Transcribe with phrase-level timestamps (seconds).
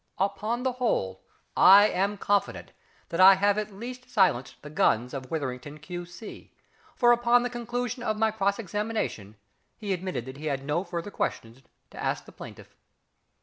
[0.17, 1.21] Upon the whole,
[1.55, 2.71] I am confident
[3.09, 6.51] that I have at least silenced the guns of WITHERINGTON, Q.C.,
[6.95, 9.35] for upon the conclusion of my cross examination,
[9.77, 11.61] he admitted that he had no further questions
[11.91, 12.75] to ask the plaintiff.